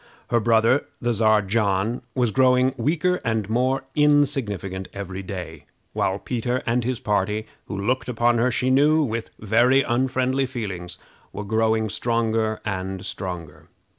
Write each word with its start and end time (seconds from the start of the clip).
Her 0.31 0.39
brother, 0.39 0.87
the 0.99 1.13
Czar 1.13 1.43
John, 1.43 2.01
was 2.15 2.31
growing 2.31 2.73
weaker 2.75 3.21
and 3.23 3.47
more 3.51 3.83
insignificant 3.93 4.87
every 4.95 5.21
day; 5.21 5.65
while 5.93 6.17
Peter 6.17 6.63
and 6.65 6.83
his 6.83 6.99
party, 6.99 7.45
who 7.67 7.77
looked 7.77 8.09
upon 8.09 8.39
her, 8.39 8.49
she 8.49 8.71
knew, 8.71 9.03
with 9.03 9.29
very 9.37 9.83
unfriendly 9.83 10.47
feelings, 10.47 10.97
were 11.31 11.43
growing 11.45 11.87
stronger 11.87 12.61
and 12.65 13.05
stronger. 13.05 13.67